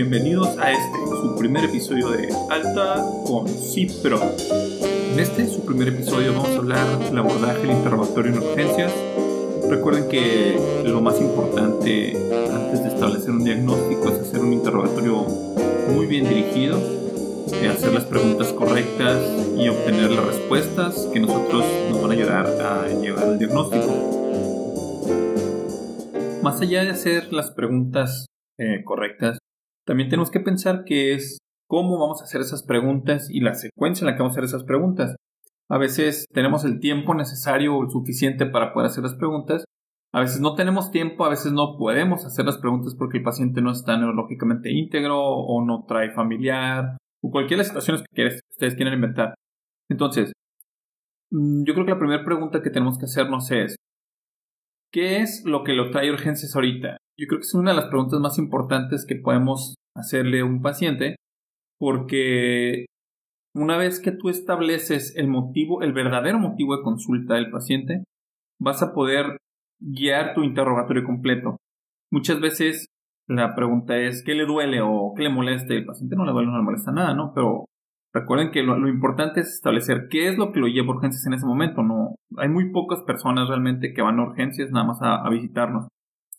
[0.00, 4.18] bienvenidos a este, su primer episodio de Alta con Cipro.
[5.12, 8.90] En este, su primer episodio, vamos a hablar del abordaje del interrogatorio en urgencias.
[9.68, 12.16] Recuerden que lo más importante
[12.50, 15.16] antes de establecer un diagnóstico es hacer un interrogatorio
[15.94, 16.78] muy bien dirigido,
[17.52, 19.18] eh, hacer las preguntas correctas
[19.54, 24.16] y obtener las respuestas que nosotros nos van a ayudar a llegar al diagnóstico.
[26.42, 28.24] Más allá de hacer las preguntas
[28.56, 29.39] eh, correctas,
[29.86, 34.04] también tenemos que pensar que es cómo vamos a hacer esas preguntas y la secuencia
[34.04, 35.16] en la que vamos a hacer esas preguntas.
[35.68, 39.64] A veces tenemos el tiempo necesario o suficiente para poder hacer las preguntas.
[40.12, 43.62] A veces no tenemos tiempo, a veces no podemos hacer las preguntas porque el paciente
[43.62, 48.74] no está neurológicamente íntegro o no trae familiar o cualquier de las situaciones que ustedes
[48.74, 49.34] quieran inventar.
[49.88, 50.32] Entonces,
[51.30, 53.76] mm, yo creo que la primera pregunta que tenemos que hacernos es,
[54.92, 56.96] ¿qué es lo que lo trae urgencias ahorita?
[57.20, 60.62] Yo creo que es una de las preguntas más importantes que podemos hacerle a un
[60.62, 61.16] paciente
[61.78, 62.86] porque
[63.54, 68.04] una vez que tú estableces el motivo, el verdadero motivo de consulta del paciente,
[68.58, 69.36] vas a poder
[69.80, 71.58] guiar tu interrogatorio completo.
[72.10, 72.86] Muchas veces
[73.28, 75.74] la pregunta es ¿qué le duele o qué le molesta?
[75.74, 77.32] El paciente no le duele, no le molesta nada, ¿no?
[77.34, 77.66] Pero
[78.14, 81.34] recuerden que lo, importante es establecer qué es lo que lo lleva a urgencias en
[81.34, 81.82] ese momento.
[81.82, 85.86] No, hay muy pocas personas realmente que van a urgencias nada más a, visitarnos.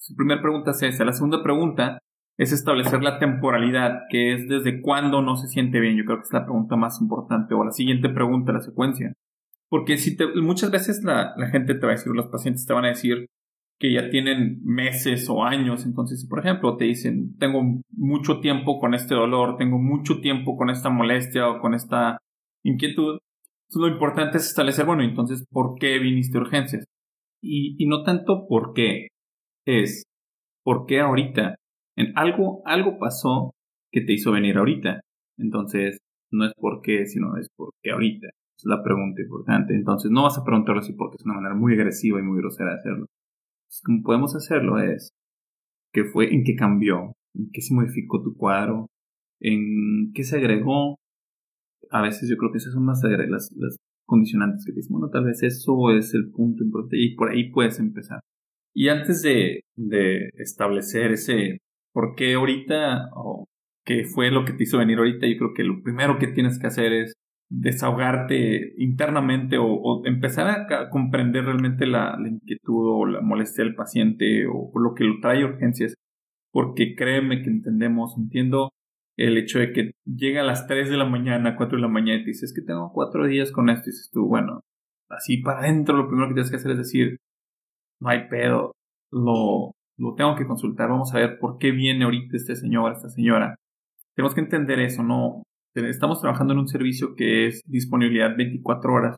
[0.02, 1.06] Su primera pregunta es esa.
[1.06, 2.00] La segunda pregunta
[2.38, 5.96] es establecer la temporalidad, que es desde cuándo no se siente bien.
[5.96, 7.54] Yo creo que es la pregunta más importante.
[7.54, 9.14] O la siguiente pregunta, la secuencia.
[9.70, 12.74] Porque si te, muchas veces la, la gente te va a decir, los pacientes te
[12.74, 13.28] van a decir,
[13.78, 15.86] que ya tienen meses o años.
[15.86, 20.58] Entonces, si por ejemplo te dicen, tengo mucho tiempo con este dolor, tengo mucho tiempo
[20.58, 22.18] con esta molestia o con esta
[22.64, 23.20] inquietud,
[23.74, 26.86] lo importante es establecer, bueno, entonces, ¿por qué viniste a urgencias?
[27.42, 29.08] Y, y no tanto por qué,
[29.66, 30.04] es
[30.64, 31.56] por qué ahorita.
[31.96, 33.52] En algo, algo pasó
[33.92, 35.02] que te hizo venir ahorita.
[35.38, 35.98] Entonces,
[36.32, 38.28] no es por qué, sino es por qué ahorita.
[38.28, 39.76] Es la pregunta importante.
[39.76, 42.72] Entonces, no vas a preguntarlo así porque es una manera muy agresiva y muy grosera
[42.72, 43.06] de hacerlo
[43.84, 45.12] como podemos hacerlo es
[45.94, 48.88] qué fue, en qué cambió, en qué se modificó tu cuadro,
[49.40, 50.98] en qué se agregó.
[51.90, 55.10] A veces yo creo que esas son más las, las condicionantes que te dicen, bueno,
[55.10, 58.20] tal vez eso es el punto importante y por ahí puedes empezar.
[58.74, 59.64] Y antes de,
[60.38, 61.60] establecer ese
[61.94, 63.48] por qué ahorita o
[63.86, 66.60] qué fue lo que te hizo venir ahorita, yo creo que lo primero que tienes
[66.60, 67.14] que hacer es
[67.50, 74.72] desahogarte internamente o, empezar a, comprender realmente la, inquietud o la molestia del paciente o,
[74.80, 75.96] lo que lo trae urgencias,
[76.52, 78.70] porque créeme que entendemos, entiendo
[79.18, 82.22] el hecho de que llega a las 3 de la mañana, 4 de la mañana
[82.22, 84.62] y te dices que tengo 4 días con esto y dices tú, bueno,
[85.10, 87.18] así para adentro lo primero que tienes que hacer es decir,
[88.02, 88.74] no hay pedo,
[89.12, 93.10] lo, lo tengo que consultar, vamos a ver por qué viene ahorita este señor, esta
[93.10, 93.56] señora.
[94.16, 95.44] Tenemos que entender eso, no,
[95.76, 99.16] estamos trabajando en un servicio que es disponibilidad 24 horas.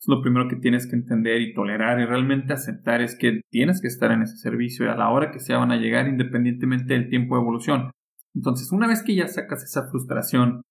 [0.00, 3.80] Es lo primero que tienes que entender y tolerar y realmente aceptar es que tienes
[3.80, 7.08] que estar en ese servicio a la hora que sea van a llegar independientemente del
[7.08, 7.90] tiempo de evolución.
[8.34, 10.62] Entonces, una vez que ya sacas esa frustración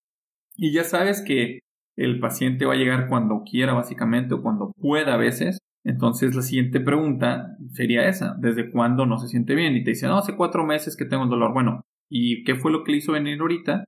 [0.58, 1.60] y ya sabes que
[1.96, 6.42] el paciente va a llegar cuando quiera básicamente o cuando pueda a veces, entonces la
[6.42, 9.76] siguiente pregunta sería esa, ¿desde cuándo no se siente bien?
[9.76, 11.54] Y te dice, no, hace cuatro meses que tengo el dolor.
[11.54, 13.84] Bueno, ¿y qué fue lo que le hizo venir ahorita?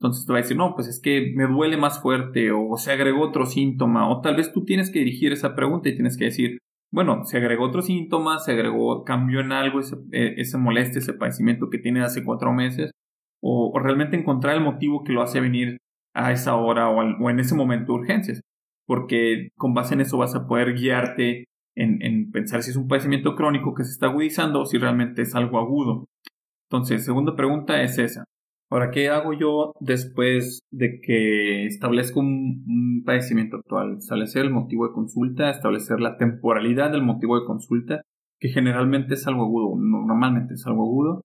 [0.00, 2.92] Entonces te va a decir, no, pues es que me duele más fuerte o se
[2.92, 6.24] agregó otro síntoma o tal vez tú tienes que dirigir esa pregunta y tienes que
[6.24, 6.58] decir,
[6.92, 11.12] bueno, se agregó otro síntoma, se agregó, cambió en algo ese, eh, ese molestia, ese
[11.12, 12.90] padecimiento que tiene hace cuatro meses
[13.40, 15.78] o, realmente encontrar el motivo que lo hace venir
[16.14, 18.40] a esa hora o, en ese momento de urgencias.
[18.90, 21.44] Porque con base en eso vas a poder guiarte
[21.76, 25.22] en, en pensar si es un padecimiento crónico que se está agudizando o si realmente
[25.22, 26.06] es algo agudo.
[26.68, 28.24] Entonces, segunda pregunta es esa.
[28.68, 33.98] Ahora, ¿qué hago yo después de que establezco un, padecimiento actual?
[33.98, 38.02] Establecer el motivo de consulta, establecer la temporalidad del motivo de consulta,
[38.40, 41.20] que generalmente es algo agudo, normalmente es algo agudo.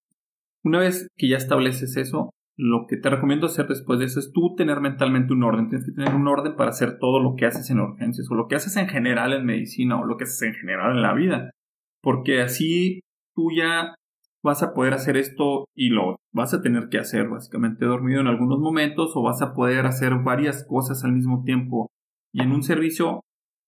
[0.63, 4.31] Una vez que ya estableces eso, lo que te recomiendo hacer después de eso es
[4.31, 5.69] tú tener mentalmente un orden.
[5.69, 8.47] Tienes que tener un orden para hacer todo lo que haces en urgencias o lo
[8.47, 11.51] que haces en general en medicina o lo que haces en general en la vida.
[12.01, 13.01] Porque así
[13.35, 13.95] tú ya
[14.43, 18.27] vas a poder hacer esto y lo vas a tener que hacer básicamente dormido en
[18.27, 21.89] algunos momentos o vas a poder hacer varias cosas al mismo tiempo
[22.31, 23.21] y en un servicio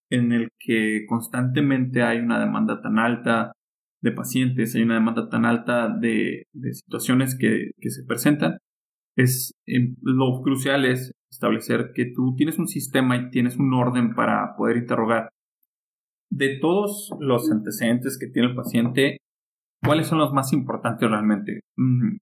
[0.09, 3.53] en el que constantemente hay una demanda tan alta
[4.01, 6.43] de pacientes, hay una demanda tan alta de,
[6.73, 8.57] situaciones que, se presentan,
[9.17, 14.15] es em, lo crucial es establecer que tú tienes un sistema y tienes un orden
[14.15, 15.29] para poder interrogar.
[16.29, 19.17] De todos los antecedentes que tiene el paciente,
[19.83, 21.61] ¿Cuáles son los más importantes realmente?
[21.77, 22.17] Mm,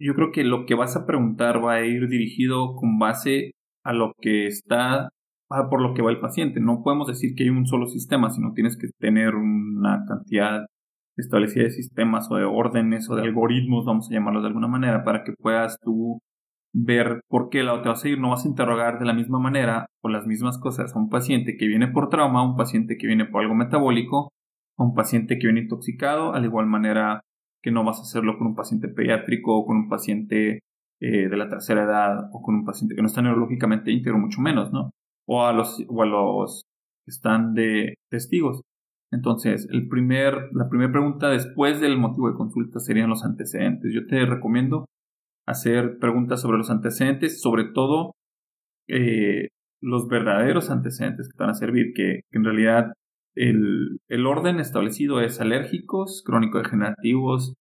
[0.00, 3.52] yo creo que lo que vas a preguntar va a ir dirigido con base
[3.84, 5.08] a lo que está,
[5.48, 6.60] por lo que va el paciente.
[6.60, 10.66] No podemos decir que hay un solo sistema, sino tienes que tener una cantidad
[11.18, 15.04] establecida de sistemas o de órdenes o de algoritmos, vamos a llamarlos de alguna manera,
[15.04, 16.20] para que puedas tú
[16.72, 18.20] ver por qué lado te vas a ir.
[18.20, 21.56] No vas a interrogar de la misma manera o las mismas cosas a un paciente
[21.56, 24.32] que viene por trauma, a un paciente que viene por algo metabólico,
[24.76, 27.20] a un paciente que viene intoxicado, al igual manera
[27.62, 30.60] que no vas a hacerlo con un paciente pediátrico o con un paciente
[31.00, 34.40] eh, de la tercera edad o con un paciente que no está neurológicamente íntegro, mucho
[34.40, 34.90] menos, ¿no?
[35.26, 36.62] O a los, o a los
[37.04, 38.62] que están de testigos.
[39.10, 43.92] Entonces, la primera pregunta después del motivo de consulta serían los antecedentes.
[43.94, 44.84] Yo te recomiendo
[45.46, 48.12] hacer preguntas sobre los antecedentes, sobre todo
[48.86, 49.48] eh,
[49.80, 52.92] los verdaderos antecedentes que van a servir, que, en realidad
[53.34, 57.54] el, el, orden establecido es alérgicos, crónico-degenerativos,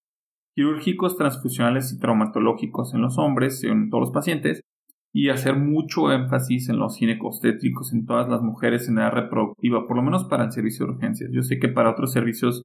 [0.56, 4.62] quirúrgicos, transfusionales y traumatológicos en los hombres, en todos los pacientes,
[5.18, 9.98] y hacer mucho énfasis en los ginecostétricos en todas las mujeres en edad reproductiva, por
[9.98, 11.31] lo menos para el servicio de urgencias.
[11.34, 12.62] Yo sé que para otros servicios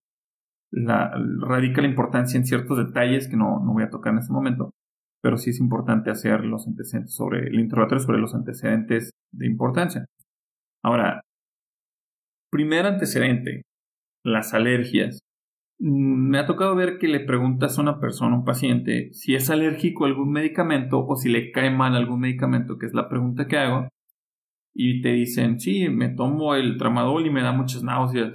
[0.70, 1.10] la,
[1.40, 4.70] radica la importancia en ciertos detalles que no, no voy a tocar en este momento,
[5.22, 10.04] pero sí es importante hacer los antecedentes sobre el interrogatorio sobre los antecedentes de importancia.
[10.84, 11.22] Ahora,
[12.50, 13.62] primer antecedente,
[14.26, 15.20] las alergias.
[15.82, 19.50] Mm, me ha tocado ver que le preguntas a una persona, un paciente, si es
[19.50, 23.48] alérgico a algún medicamento o si le cae mal algún medicamento, que es la pregunta
[23.48, 23.88] que hago,
[24.74, 28.34] y te dicen, sí, me tomo el tramadol y me da muchas náuseas,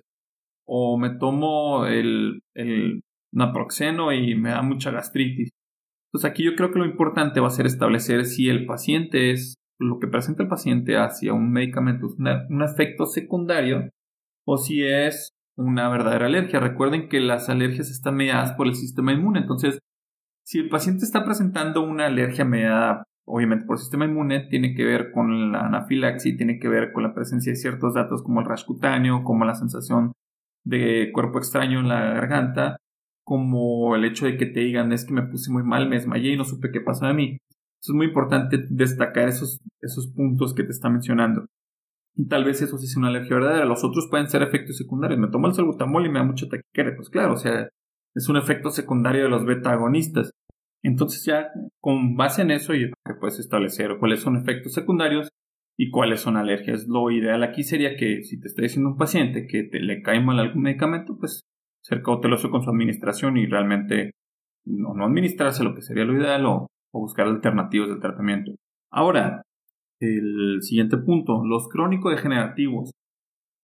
[0.66, 3.02] o me tomo el, el
[3.34, 5.50] naproxeno y me da mucha gastritis.
[6.12, 9.56] Entonces aquí yo creo que lo importante va a ser establecer si el paciente es
[9.80, 13.90] lo que presenta el paciente hacia un medicamento, un efecto secundario,
[14.46, 16.60] o si es una verdadera alergia.
[16.60, 19.40] Recuerden que las alergias están mediadas por el sistema inmune.
[19.40, 19.80] Entonces,
[20.46, 24.86] si el paciente está presentando una alergia mediada, obviamente por el sistema inmune, tiene que
[24.86, 28.46] ver con la anafilaxis, tiene que ver con la presencia de ciertos datos como el
[28.46, 30.14] rash cutáneo, como la sensación
[30.64, 32.78] de cuerpo extraño en la garganta,
[33.24, 36.34] como el hecho de que te digan es que me puse muy mal, me desmayé
[36.34, 37.38] y no supe qué pasó a mí.
[37.82, 41.46] es muy importante destacar esos, esos puntos que te está mencionando.
[42.30, 43.66] Tal vez eso sí es una alergia verdadera.
[43.66, 45.20] Los otros pueden ser efectos secundarios.
[45.20, 46.96] Me tomo el salbutamol y me da mucho taquicardia.
[46.96, 47.70] Pues claro, o sea,
[48.16, 50.32] es un efecto secundario de los beta agonistas.
[50.84, 51.50] Entonces ya
[51.80, 55.30] con base en eso yo creo que puedes establecer cuáles son efectos secundarios
[55.78, 56.88] y cuáles son alergias.
[56.88, 60.20] Lo ideal aquí sería que si te está diciendo un paciente que te le cae
[60.20, 61.42] mal algún medicamento, pues
[61.84, 64.12] ser cauteloso con su administración y realmente
[64.66, 68.56] no, no administrarse lo que sería lo ideal o, buscar alternativas de tratamiento.
[68.92, 69.44] Ahora,
[70.00, 72.92] el siguiente punto, los crónico-degenerativos.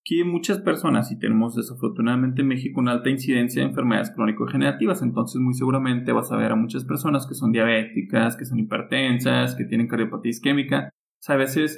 [0.06, 5.40] Que muchas personas, y tenemos desafortunadamente en México una alta incidencia de enfermedades crónico-degenerativas, entonces
[5.40, 9.64] muy seguramente vas a ver a muchas personas que son diabéticas, que son hipertensas, que
[9.64, 10.90] tienen cardiopatía isquémica.
[11.28, 11.78] a veces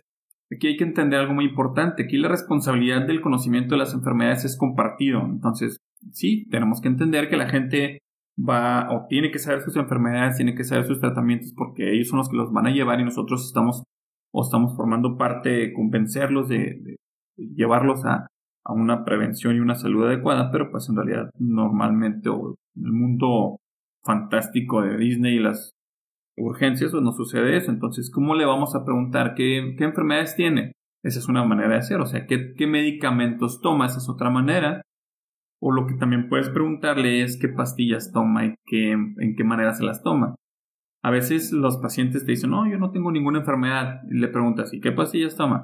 [0.52, 2.04] aquí hay que entender algo muy importante.
[2.04, 5.22] Aquí la responsabilidad del conocimiento de las enfermedades es compartido.
[5.24, 5.78] Entonces,
[6.12, 8.00] sí, tenemos que entender que la gente
[8.38, 12.18] va o tiene que saber sus enfermedades, tiene que saber sus tratamientos porque ellos son
[12.18, 13.84] los que los van a llevar y nosotros estamos
[14.38, 16.98] o estamos formando parte de convencerlos de,
[17.38, 18.27] llevarlos a,
[18.65, 22.92] a, una prevención y una salud adecuada, pero pues en realidad normalmente o en el
[22.92, 23.58] mundo
[24.04, 25.72] fantástico de Disney y las
[26.38, 30.74] urgencias pues no sucede eso, entonces ¿cómo le vamos a preguntar qué, qué enfermedades tiene?
[31.01, 33.86] Esa es una manera de hacer, o sea, ¿qué, qué medicamentos toma?
[33.86, 34.82] Esa es otra manera
[35.62, 39.74] o lo que también puedes preguntarle es qué pastillas toma y qué, en qué manera
[39.74, 40.36] se las toma.
[41.05, 44.01] A veces los pacientes te dicen, no, yo no tengo ninguna enfermedad.
[44.09, 45.63] Y le preguntas, ¿y qué pastillas toma?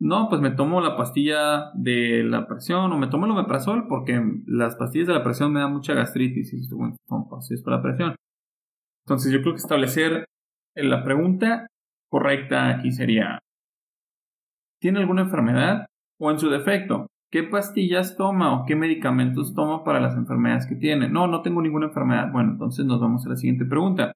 [0.00, 4.20] No, pues me tomo la pastilla de la presión o me tomo el omeprazol porque
[4.46, 6.52] las pastillas de la presión me dan mucha gastritis.
[6.52, 8.16] Y bueno, son pastillas para la presión.
[9.06, 10.24] Entonces yo creo que establecer
[10.74, 11.68] la pregunta
[12.10, 13.38] correcta aquí sería,
[14.80, 15.86] ¿tiene alguna enfermedad?
[16.18, 20.74] O en su defecto, ¿Qué pastillas toma o qué medicamentos toma para las enfermedades que
[20.74, 21.08] tiene?
[21.08, 22.32] No, no tengo ninguna enfermedad.
[22.32, 24.14] Bueno, entonces nos vamos a la siguiente pregunta.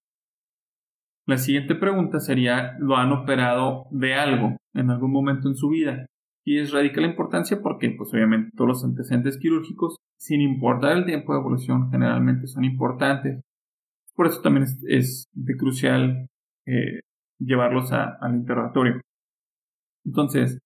[1.27, 6.07] La siguiente pregunta sería, ¿lo han operado de algo en algún momento en su vida?
[6.45, 11.07] Y es radical la importancia porque, pues obviamente, todos los antecedentes quirúrgicos, sin importar el
[11.07, 13.41] tiempo de evolución, generalmente son importantes.
[14.15, 16.27] Por eso también es, de crucial
[16.67, 17.01] eh,
[17.39, 19.01] llevarlos al interrogatorio.
[20.05, 20.59] Entonces,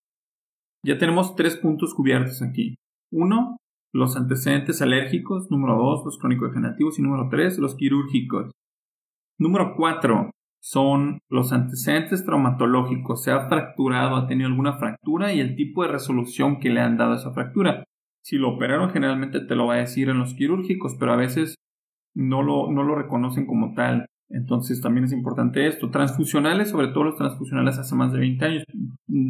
[0.85, 2.75] ya tenemos tres puntos cubiertos aquí.
[3.13, 3.59] Uno,
[3.93, 5.51] los antecedentes alérgicos.
[5.51, 6.99] Número dos, los crónico-degenerativos.
[6.99, 8.51] Y número tres, los quirúrgicos.
[9.39, 13.23] Número cuatro, son los antecedentes traumatológicos.
[13.23, 16.97] Se ha fracturado, ha tenido alguna fractura y el tipo de resolución que le han
[16.97, 17.85] dado a esa fractura.
[18.23, 21.55] Si lo operaron, generalmente te lo va a decir en los quirúrgicos, pero a veces
[22.15, 24.07] no lo, no lo reconocen como tal.
[24.31, 25.91] Entonces también es importante esto.
[25.91, 28.65] Transfusionales, sobre todo los transfusionales hace más de 20 años.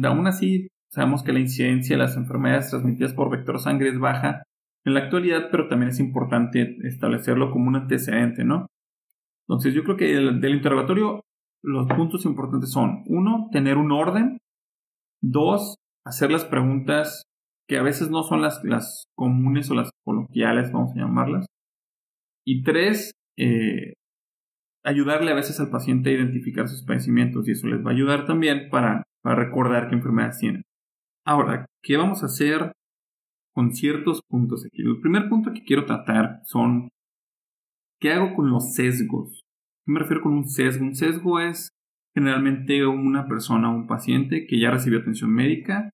[0.03, 4.43] Aún así, sabemos que la incidencia de las enfermedades transmitidas por vector sangre es baja
[4.85, 8.67] en la actualidad, pero también es importante establecerlo como un antecedente, ¿no?
[9.49, 11.21] Entonces yo creo que del, interrogatorio
[11.63, 14.37] los puntos importantes son, uno, tener un orden,
[15.21, 15.75] dos,
[16.05, 17.23] hacer las preguntas
[17.67, 21.47] que a veces no son las, las comunes o las coloquiales, vamos a llamarlas,
[22.45, 23.93] y tres, eh,
[24.85, 28.27] ayudarle a veces al paciente a identificar sus padecimientos y eso les va a ayudar
[28.27, 30.61] también para, para recordar qué enfermedades tienen.
[31.25, 32.71] Ahora, ¿qué vamos a hacer
[33.53, 34.83] con ciertos puntos aquí?
[34.83, 36.89] El primer punto que quiero tratar son
[37.99, 39.43] ¿qué hago con los sesgos?
[39.85, 40.85] ¿Qué me refiero con un sesgo?
[40.85, 41.69] Un sesgo es
[42.15, 45.89] generalmente una persona, un paciente que ya recibió atención médica,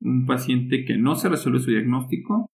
[0.00, 2.50] un paciente que no se resuelve su diagnóstico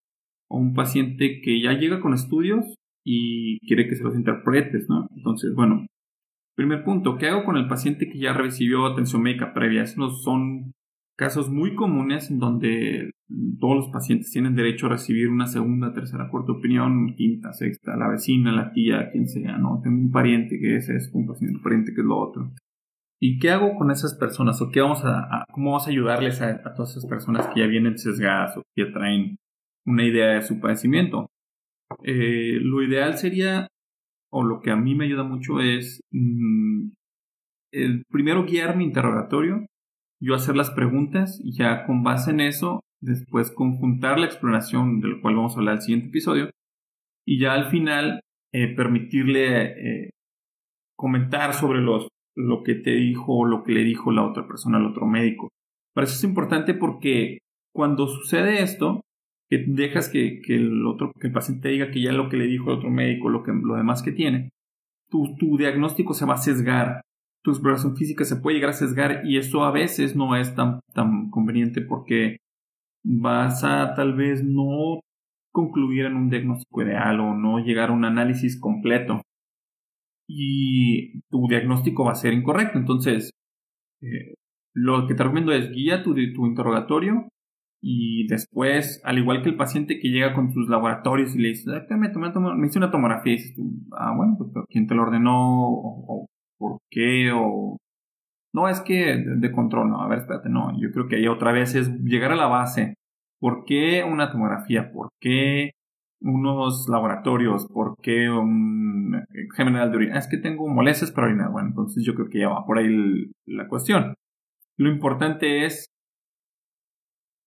[0.49, 5.09] o un paciente que ya llega con estudios y quiere que se los interpretes, ¿no?
[5.17, 5.87] Entonces, bueno,
[6.57, 9.83] primer punto, ¿qué hago con el paciente que ya recibió atención médica previa?
[9.83, 10.73] Esos son
[11.17, 13.11] casos muy comunes donde
[13.59, 18.09] todos los pacientes tienen derecho a recibir una segunda, tercera, cuarta opinión, quinta, sexta, la
[18.09, 19.81] vecina, la tía, quien sea, ¿no?
[19.83, 22.53] Tengo un pariente que es esto, un paciente, un pariente que es lo otro.
[23.21, 24.61] ¿Y qué hago con esas personas?
[24.61, 27.67] ¿O qué vamos a, cómo vamos a ayudarles a, a, todas esas personas que ya
[27.67, 29.37] vienen sesgadas o que ya traen
[29.87, 31.31] una idea de su padecimiento?
[32.03, 33.69] Eh, lo ideal sería,
[34.31, 36.91] o lo que a mí me ayuda mucho es, mm,
[37.73, 39.67] el primero guiar mi interrogatorio,
[40.25, 45.21] yo hacer las preguntas y ya con base en eso, después conjuntar la exploración del
[45.21, 46.51] cual vamos a hablar en el siguiente episodio,
[47.27, 48.21] y ya al final
[48.53, 50.11] eh, permitirle eh,
[50.97, 54.79] comentar sobre los, lo que te dijo o lo que le dijo la otra persona
[54.79, 55.49] al otro médico.
[55.95, 57.39] Para eso es importante porque
[57.73, 59.01] cuando sucede esto,
[59.51, 62.71] que dejas que, el otro, que el paciente diga que ya lo que le dijo
[62.71, 64.51] el otro médico, lo, que, lo demás que tiene,
[65.11, 67.03] tu, tu diagnóstico se va a sesgar,
[67.45, 70.81] tu exploración física se puede llegar a sesgar y eso a veces no es tan,
[70.95, 72.39] tan conveniente porque
[73.05, 75.01] vas a tal vez no
[75.53, 79.21] concluir en un diagnóstico ideal o no llegar a un análisis completo
[80.27, 82.79] y tu diagnóstico va a ser incorrecto.
[82.79, 83.31] Entonces,
[84.01, 84.35] eh,
[84.75, 87.29] lo que te recomiendo es guía tu, tu interrogatorio
[87.83, 91.71] y después, al igual que el paciente que llega con sus laboratorios y le dice,
[91.91, 93.57] me, me hice una tomografía, y dices
[93.93, 95.69] ah, bueno, pues ¿quién te lo ordenó?
[95.69, 96.27] O,
[96.65, 97.31] por qué?
[97.35, 97.77] O
[98.55, 101.53] no, es que de, control, no, a ver, espérate, no, yo creo que ahí otra
[101.53, 102.95] vez es llegar a la base.
[103.41, 104.91] ¿Por qué una tomografía?
[104.93, 105.73] ¿Por qué
[106.23, 107.67] unos laboratorios?
[107.67, 110.19] ¿Por qué un general de orina?
[110.19, 111.51] Es que tengo molestias para orinar.
[111.51, 114.15] Bueno, entonces yo creo que ya va por ahí la cuestión.
[114.79, 115.87] Lo importante es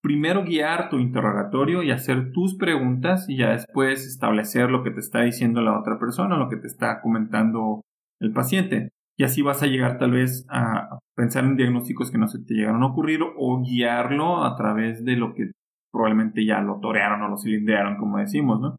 [0.03, 4.99] primero guiar tu interrogatorio y hacer tus preguntas y ya después establecer lo que te
[4.99, 7.81] está diciendo la otra persona, lo que te está comentando
[8.19, 8.89] el paciente.
[9.17, 12.53] Y así vas a llegar tal vez a pensar en diagnósticos que no se te
[12.53, 15.51] llegaron a ocurrir o guiarlo a través de lo que
[15.91, 18.77] probablemente ya lo torearon o lo cilindrearon, como decimos, ¿no?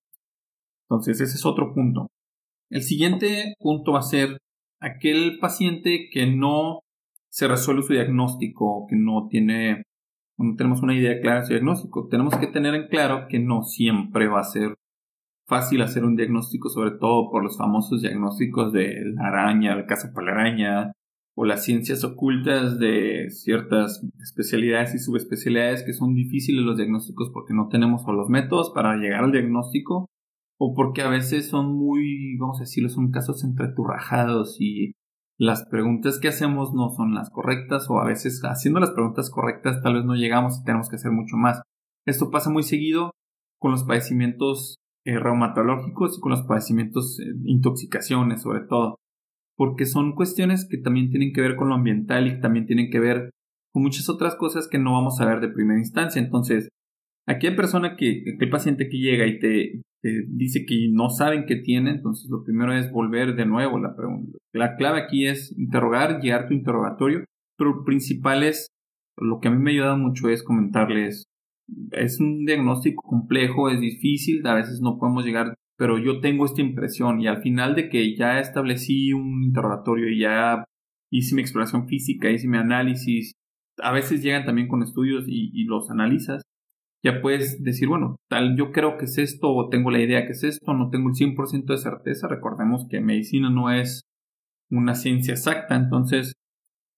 [0.88, 2.06] Entonces, ese es otro punto.
[2.70, 4.38] El siguiente punto va a ser
[4.80, 6.80] aquel paciente que no
[7.30, 9.82] se resuelve su diagnóstico, que no tiene
[10.38, 12.06] no tenemos una idea clara de su diagnóstico.
[12.08, 14.76] Tenemos que tener en claro que no siempre va a ser
[15.48, 20.08] fácil hacer un diagnóstico, sobre todo por los famosos diagnósticos de la araña, el caso
[20.12, 20.92] por la araña,
[21.34, 27.54] o las ciencias ocultas de ciertas especialidades y subespecialidades que son difíciles los diagnósticos porque
[27.54, 30.06] no tenemos los métodos para llegar al diagnóstico
[30.58, 34.96] o porque a veces son muy, vamos a decirlo, son casos entreturrajados y
[35.38, 39.80] las preguntas que hacemos no son las correctas o a veces haciendo las preguntas correctas
[39.80, 41.62] tal vez no llegamos y tenemos que hacer mucho más.
[42.04, 43.12] Esto pasa muy seguido
[43.60, 44.78] con los padecimientos
[45.08, 48.96] eh, reumatológicos y con los padecimientos de intoxicaciones sobre todo,
[49.56, 53.00] porque son cuestiones que también tienen que ver con lo ambiental y también tienen que
[53.00, 53.30] ver
[53.72, 56.20] con muchas otras cosas que no vamos a ver de primera instancia.
[56.20, 56.68] Entonces,
[57.26, 59.82] hay persona que, el paciente que llega y te,
[60.28, 64.36] dice que no saben qué tiene, entonces lo primero es volver de nuevo la pregunta.
[64.52, 67.24] La clave aquí es interrogar, guiar tu interrogatorio,
[67.56, 68.68] pero lo principal es,
[69.16, 71.24] lo que a mí me ayuda mucho es comentarles,
[71.92, 76.60] es un diagnóstico complejo, es difícil, a veces no podemos llegar, pero yo tengo esta
[76.62, 80.64] impresión y al final de que ya establecí un interrogatorio y ya
[81.10, 83.32] hice mi exploración física, hice mi análisis,
[83.80, 86.42] a veces llegan también con estudios y los analizas
[87.02, 90.32] ya puedes decir, bueno, tal yo creo que es esto o tengo la idea que
[90.32, 92.28] es esto, no tengo el 100% de certeza.
[92.28, 94.02] Recordemos que medicina no es
[94.70, 96.34] una ciencia exacta, entonces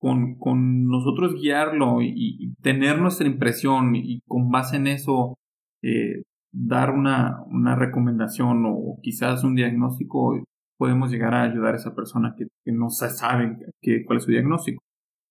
[0.01, 5.37] con, con nosotros guiarlo y, tener nuestra impresión y, con base en eso
[5.83, 10.43] eh, dar una, una recomendación o quizás un diagnóstico
[10.79, 13.59] podemos llegar a ayudar a esa persona que, no sabe
[14.07, 14.83] cuál es su diagnóstico.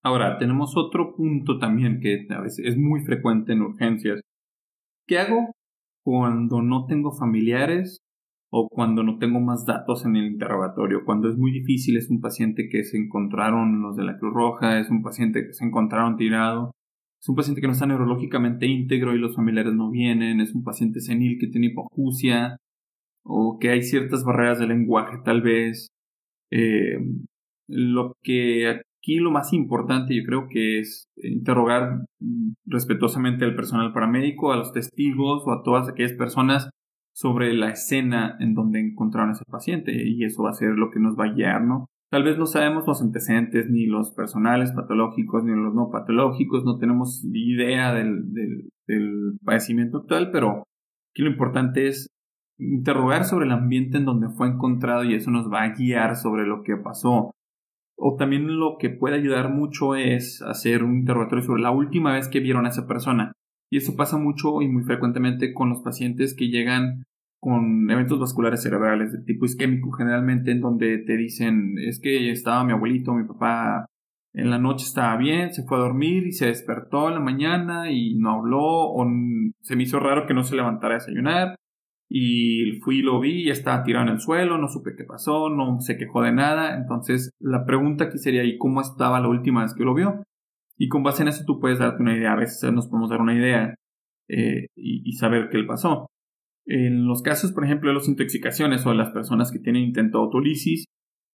[0.03, 4.21] Ahora, tenemos otro punto también que a veces es muy frecuente en urgencias.
[5.07, 5.55] ¿Qué hago
[6.03, 7.99] cuando no tengo familiares
[8.51, 11.05] o cuando no tengo más datos en el interrogatorio?
[11.05, 14.79] Cuando es muy difícil, es un paciente que se encontraron los de la Cruz Roja,
[14.79, 16.71] es un paciente que se encontraron tirado,
[17.21, 20.63] es un paciente que no está neurológicamente íntegro y los familiares no vienen, es un
[20.63, 22.57] paciente senil que tiene hipoacusia,
[23.23, 25.89] o que hay ciertas barreras de lenguaje tal vez.
[26.51, 26.97] Eh,
[27.67, 32.05] lo que aquí lo más importante yo creo que es interrogar
[32.65, 36.69] respetuosamente al personal paramédico, a los testigos o a todas aquellas personas
[37.13, 40.91] sobre la escena en donde encontraron a ese paciente y eso va a ser lo
[40.91, 41.87] que nos va a guiar, ¿no?
[42.11, 46.79] Tal vez no sabemos los antecedentes, ni los personales patológicos, ni los no patológicos, no
[46.79, 50.63] tenemos idea del, del, del padecimiento actual, pero
[51.13, 52.07] aquí lo importante es
[52.57, 56.47] interrogar sobre el ambiente en donde fue encontrado y eso nos va a guiar sobre
[56.47, 57.31] lo que pasó.
[57.95, 62.27] O también lo que puede ayudar mucho es hacer un interrogatorio sobre la última vez
[62.27, 63.33] que vieron a esa persona.
[63.71, 67.03] Y eso pasa mucho y muy frecuentemente con los pacientes que llegan
[67.39, 72.65] con eventos vasculares cerebrales de tipo isquémico, generalmente en donde te dicen, es que estaba
[72.65, 73.85] mi abuelito, mi papá,
[74.33, 77.91] en la noche estaba bien, se fue a dormir y se despertó en la mañana
[77.91, 79.05] y no habló, o
[79.61, 81.55] se me hizo raro que no se levantara a desayunar,
[82.09, 85.49] y fui y lo vi y estaba tirado en el suelo, no supe qué pasó,
[85.49, 86.75] no se quejó de nada.
[86.75, 90.23] Entonces, la pregunta aquí sería, ¿y cómo estaba la última vez que lo vio?
[90.79, 93.19] Y con base en eso tú puedes darte una idea, a veces nos podemos dar
[93.19, 93.75] una idea
[94.29, 96.07] eh, y, saber qué le pasó.
[96.65, 100.19] En los casos, por ejemplo, de las intoxicaciones o de las personas que tienen intento
[100.19, 100.85] de autolisis,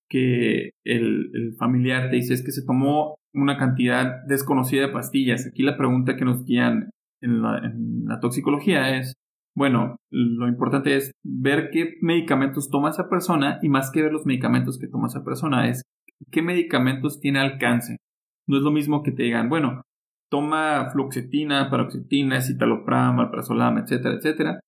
[0.09, 5.45] que el, familiar te dice que se tomó una cantidad desconocida de pastillas.
[5.45, 6.89] Aquí la pregunta que nos guían
[7.21, 9.13] en la toxicología es,
[9.55, 14.25] bueno, lo importante es ver qué medicamentos toma esa persona y más que ver los
[14.25, 15.83] medicamentos que toma esa persona es
[16.31, 17.97] qué medicamentos tiene alcance.
[18.47, 19.81] No es lo mismo que te digan, bueno,
[20.29, 24.59] toma fluoxetina, paroxetina, citalopram, alprazolam, etcétera, etcétera,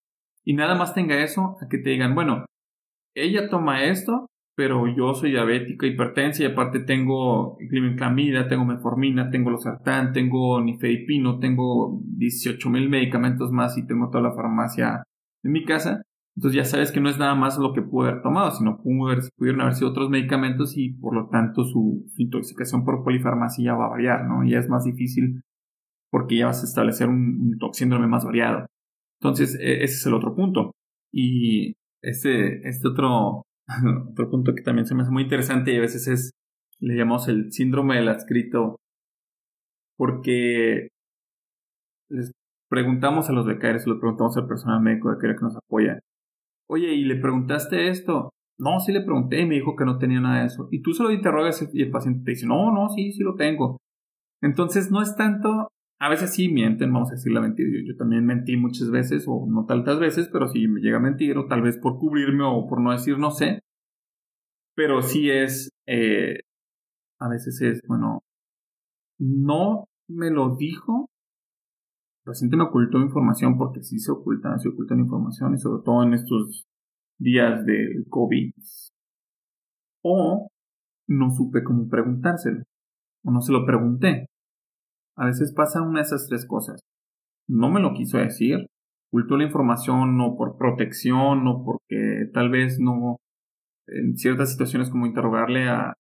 [0.46, 2.46] y nada más tenga eso a que te digan, bueno,
[3.16, 9.52] ella toma esto, pero yo soy diabética, hipertensa y aparte tengo glibenclamida, tengo metformina, tengo
[9.52, 15.04] losartán, tengo nifedipino, tengo 18 mil medicamentos más y tengo toda la farmacia
[15.44, 16.02] en mi casa.
[16.38, 19.62] Entonces ya sabes que no es nada más lo que pudo haber tomado, sino pudieron
[19.62, 24.26] haber sido otros medicamentos y por lo tanto su, intoxicación por polifarmacia va a variar,
[24.26, 24.48] ¿no?
[24.48, 25.42] Ya es más difícil
[26.10, 28.68] porque ya vas a establecer un, un síndrome más variado.
[29.20, 30.72] Entonces e, ese es el otro punto.
[31.12, 33.44] Y este, este otro
[34.12, 36.32] Otro punto que también se me hace muy interesante y a veces es,
[36.80, 38.78] le llamamos el síndrome del adscrito,
[39.98, 40.90] porque
[42.10, 42.32] les
[42.70, 46.00] preguntamos a los becarios, le preguntamos al personal médico de que nos apoya,
[46.70, 48.30] oye, ¿y le preguntaste esto?
[48.60, 50.68] No, sí le pregunté y me dijo que no tenía nada de eso.
[50.72, 53.36] Y tú se lo interrogas y el paciente te dice, no, no, sí, sí lo
[53.36, 53.78] tengo.
[54.42, 57.70] Entonces no es tanto, a veces sí mienten, vamos a decir la mentira.
[57.86, 61.38] Yo, también mentí muchas veces, o no tantas veces, pero sí me llega a mentir,
[61.38, 63.62] o tal vez por cubrirme o por no decir no sé
[64.78, 66.42] pero sí es, eh,
[67.20, 68.22] a veces es, bueno,
[69.18, 71.10] no me lo dijo,
[72.28, 76.04] el paciente me ocultó información porque sí se ocultan, se ocultan información y sobre todo
[76.04, 76.68] en estos
[77.18, 78.52] días del COVID.
[80.04, 80.50] O
[81.08, 82.64] no supe cómo preguntárselo,
[83.24, 84.28] o no se lo pregunté.
[85.16, 86.82] A veces pasa una de esas tres cosas.
[87.48, 88.68] No me lo quiso decir,
[89.10, 93.16] ocultó la información no por protección, no porque tal vez no
[93.88, 95.94] en ciertas situaciones como interrogarle a,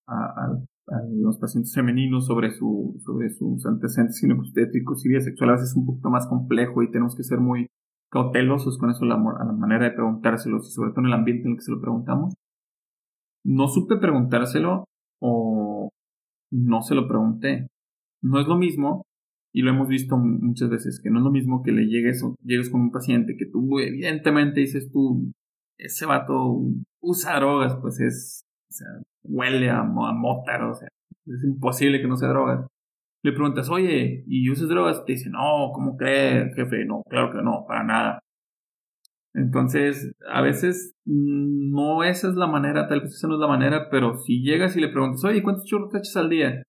[1.09, 5.85] los pacientes femeninos sobre, su, sobre sus antecedentes ginecostétricos y vida sexual a es un
[5.85, 7.67] poquito más complejo y tenemos que ser muy
[8.09, 11.51] cautelosos con eso a la, manera de preguntárselos y sobre todo en el ambiente en
[11.51, 12.33] el que se lo preguntamos.
[13.43, 14.85] No supe preguntárselo
[15.21, 15.89] o
[16.51, 17.67] no se lo pregunté.
[18.21, 19.03] No es lo mismo,
[19.53, 22.69] y lo hemos visto muchas veces, que no es lo mismo que le llegues, llegues
[22.69, 25.31] con un paciente que tú evidentemente dices tú,
[25.77, 26.61] ese vato
[27.01, 28.73] usa drogas, pues es, o
[29.27, 30.87] huele a, a o sea,
[31.25, 32.67] es imposible que no sea drogas.
[33.23, 35.03] Le preguntas, oye, ¿y usas drogas?
[35.05, 36.85] Te dice, no, ¿cómo crees, jefe?
[36.85, 38.19] No, claro que no, para nada.
[39.33, 43.47] Entonces, a veces mm, no esa es la manera, tal vez esa no es la
[43.47, 46.63] manera, pero si llegas y le preguntas, oye, ¿cuántos churros te echas al día?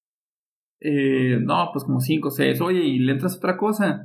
[0.80, 2.60] Eh, no, pues como cinco seis.
[2.60, 4.04] Oye, ¿y le entras otra cosa?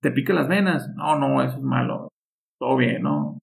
[0.00, 0.90] ¿Te pica las venas?
[0.96, 2.08] No, no, eso es malo.
[2.58, 3.38] Todo bien, ¿no?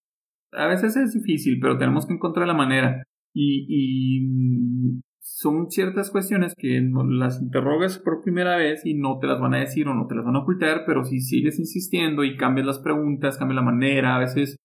[0.53, 3.03] a veces es difícil, pero tenemos que encontrar la manera.
[3.33, 9.53] Y, son ciertas cuestiones que las interrogas por primera vez y no te las van
[9.53, 12.65] a decir o no te las van a ocultar, pero si sigues insistiendo y cambias
[12.67, 14.57] las preguntas, cambias la manera, a veces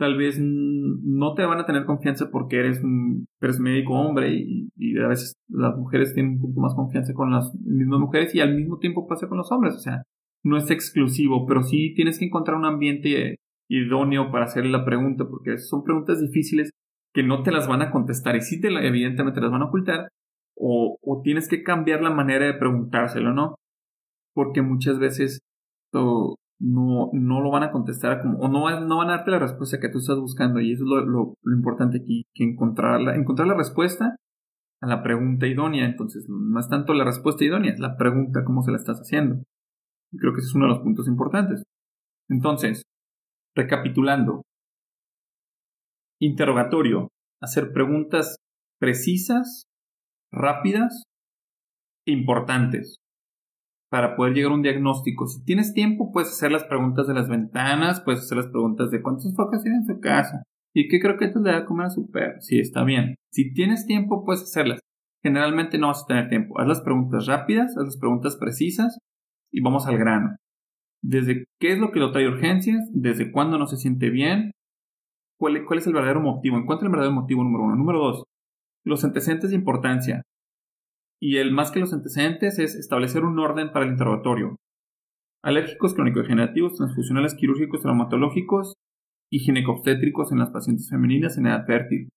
[0.00, 4.98] tal vez no te van a tener confianza porque eres, un, eres médico hombre y,
[4.98, 8.56] a veces las mujeres tienen un poco más confianza con las mismas mujeres y al
[8.56, 9.74] mismo tiempo pasa con los hombres.
[9.74, 10.02] O sea,
[10.42, 13.36] no es exclusivo, pero sí tienes que encontrar un ambiente
[13.68, 16.70] idóneo para hacerle la pregunta porque son preguntas difíciles
[17.12, 20.08] que no te las van a contestar y sí te evidentemente las van a ocultar
[20.56, 23.56] o, o tienes que cambiar la manera de preguntárselo, ¿no?
[24.34, 25.40] Porque muchas veces
[26.60, 29.80] no, no lo van a contestar como, o no, no van a darte la respuesta
[29.80, 30.60] que tú estás buscando.
[30.60, 34.16] Y eso es lo, importante aquí, que encontrar la, encontrar la respuesta
[34.80, 35.86] a la pregunta idónea.
[35.86, 39.42] Entonces, no es tanto la respuesta idónea, es la pregunta, cómo se la estás haciendo.
[40.12, 41.62] Y creo que ese es uno de los puntos importantes.
[42.28, 42.82] Entonces,
[43.54, 44.42] recapitulando.
[46.20, 47.08] Interrogatorio.
[47.40, 48.36] Hacer preguntas
[48.78, 49.64] precisas,
[50.30, 51.04] rápidas,
[52.06, 52.96] importantes
[53.90, 55.26] para poder llegar a un diagnóstico.
[55.26, 59.02] Si tienes tiempo, puedes hacer las preguntas de las ventanas, puedes hacer las preguntas de
[59.02, 61.86] cuántas focas tiene en su casa y qué creo que esto le da a comer
[61.86, 62.40] a su perro.
[62.40, 63.16] Sí, está bien.
[63.32, 64.80] Si tienes tiempo, puedes hacerlas.
[65.22, 66.58] Generalmente no vas a tener tiempo.
[66.60, 68.98] Haz las preguntas rápidas, haz las preguntas precisas
[69.50, 70.36] y vamos al grano.
[71.02, 74.52] Desde qué es lo que lo trae urgencias, desde cuándo no se siente bien,
[75.40, 77.76] cuál, es el verdadero motivo, encuentra el verdadero motivo número uno.
[77.76, 78.24] Número dos,
[78.84, 80.22] los antecedentes de importancia.
[81.20, 84.56] Y el más que los antecedentes es establecer un orden para el interrogatorio.
[85.42, 88.74] Alérgicos crónico-degenerativos, transfusionales quirúrgicos traumatológicos
[89.30, 92.10] y ginecobstétricos en las pacientes femeninas en edad fértil.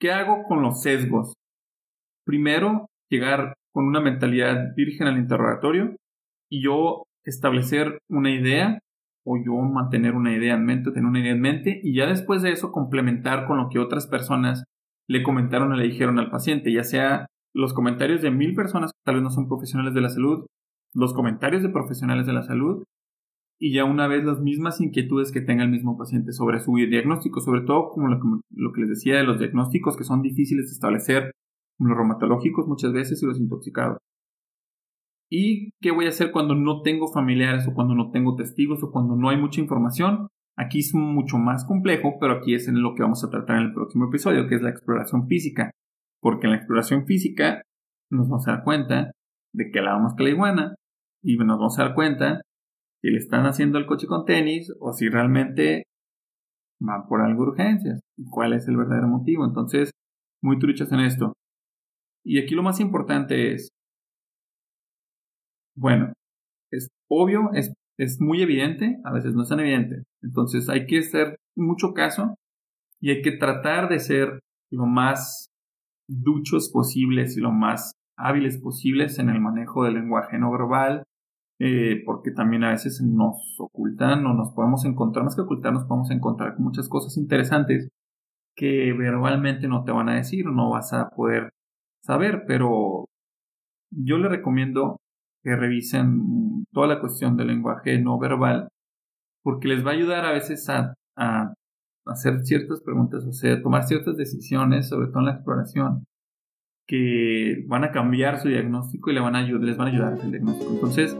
[0.00, 1.34] ¿Qué hago con los sesgos?
[2.26, 5.96] Primero, llegar con una mentalidad virgen al interrogatorio
[6.50, 8.80] y yo establecer una idea
[9.24, 12.42] o yo mantener una idea en mente, tener una idea en mente y ya después
[12.42, 14.64] de eso complementar con lo que otras personas
[15.08, 19.00] le comentaron o le dijeron al paciente, ya sea los comentarios de mil personas que
[19.04, 20.46] tal vez no son profesionales de la salud,
[20.94, 22.84] los comentarios de profesionales de la salud
[23.58, 27.40] y ya una vez las mismas inquietudes que tenga el mismo paciente sobre su diagnóstico,
[27.40, 31.30] sobre todo como lo, que les decía de los diagnósticos que son difíciles de establecer,
[31.78, 33.98] como los reumatológicos muchas veces y los intoxicados.
[35.34, 38.90] ¿Y qué voy a hacer cuando no tengo familiares o cuando no tengo testigos o
[38.92, 40.28] cuando no hay mucha información?
[40.58, 43.62] Aquí es mucho más complejo, pero aquí es en lo que vamos a tratar en
[43.68, 45.70] el próximo episodio, que es la exploración física.
[46.20, 47.62] Porque en la exploración física
[48.10, 49.12] nos vamos a dar cuenta
[49.54, 50.74] de que la vamos que la iguana
[51.22, 52.42] y nos vamos a dar cuenta
[53.00, 55.84] si le están haciendo el coche con tenis o si realmente
[56.78, 59.46] van por algo urgencias y cuál es el verdadero motivo.
[59.46, 59.92] Entonces,
[60.42, 61.32] muy truchas en esto.
[62.22, 63.70] Y aquí lo más importante es,
[65.76, 66.12] bueno,
[66.70, 70.02] es obvio, es, es muy evidente, a veces no es tan evidente.
[70.22, 72.34] Entonces hay que hacer mucho caso
[73.00, 75.48] y hay que tratar de ser lo más
[76.08, 81.04] duchos posibles y lo más hábiles posibles en el manejo del lenguaje no verbal,
[81.58, 85.84] eh, porque también a veces nos ocultan o nos podemos encontrar, más que ocultar, nos
[85.84, 87.88] podemos encontrar con muchas cosas interesantes
[88.56, 91.50] que verbalmente no te van a decir, no vas a poder
[92.02, 93.06] saber, pero
[93.90, 94.98] yo le recomiendo
[95.42, 98.68] que revisen toda la cuestión del lenguaje no verbal,
[99.42, 101.52] porque les va a ayudar a veces a, a
[102.06, 106.04] hacer ciertas preguntas, o sea, tomar ciertas decisiones, sobre todo en la exploración,
[106.86, 110.72] que van a cambiar su diagnóstico y le van a ayudar, a ayudar el diagnóstico.
[110.72, 111.16] Entonces,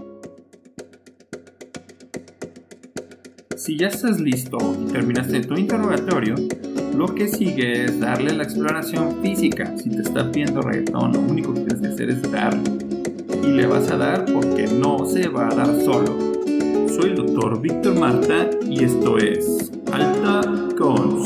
[3.56, 6.34] si ya estás listo y terminaste tu interrogatorio,
[6.96, 9.76] lo que sigue es darle la exploración física.
[9.78, 12.91] Si te está pidiendo reggaetón, lo único que tienes que hacer es darle.
[13.42, 16.16] Y le vas a dar porque no se va a dar solo.
[16.88, 20.42] Soy el doctor Víctor Marta y esto es Alta
[20.78, 21.22] con.